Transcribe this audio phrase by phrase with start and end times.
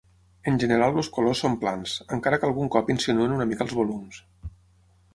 [0.51, 4.27] En general els colors són plans, encara que algun cop insinuen una mica els volums.